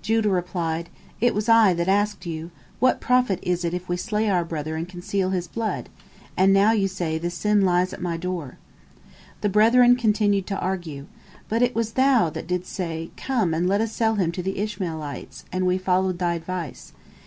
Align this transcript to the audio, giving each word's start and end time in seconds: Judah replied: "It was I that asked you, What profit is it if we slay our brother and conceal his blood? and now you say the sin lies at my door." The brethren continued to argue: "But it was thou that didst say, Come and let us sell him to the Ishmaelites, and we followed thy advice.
Judah 0.00 0.30
replied: 0.30 0.88
"It 1.20 1.34
was 1.34 1.46
I 1.46 1.74
that 1.74 1.88
asked 1.88 2.24
you, 2.24 2.50
What 2.80 3.02
profit 3.02 3.38
is 3.42 3.66
it 3.66 3.74
if 3.74 3.86
we 3.86 3.98
slay 3.98 4.30
our 4.30 4.42
brother 4.42 4.76
and 4.76 4.88
conceal 4.88 5.28
his 5.28 5.46
blood? 5.46 5.90
and 6.38 6.54
now 6.54 6.72
you 6.72 6.88
say 6.88 7.18
the 7.18 7.28
sin 7.28 7.60
lies 7.66 7.92
at 7.92 8.00
my 8.00 8.16
door." 8.16 8.56
The 9.42 9.50
brethren 9.50 9.94
continued 9.94 10.46
to 10.46 10.58
argue: 10.58 11.04
"But 11.50 11.60
it 11.60 11.74
was 11.74 11.92
thou 11.92 12.30
that 12.30 12.46
didst 12.46 12.72
say, 12.72 13.10
Come 13.18 13.52
and 13.52 13.68
let 13.68 13.82
us 13.82 13.92
sell 13.92 14.14
him 14.14 14.32
to 14.32 14.42
the 14.42 14.58
Ishmaelites, 14.58 15.44
and 15.52 15.66
we 15.66 15.76
followed 15.76 16.18
thy 16.18 16.32
advice. 16.36 16.94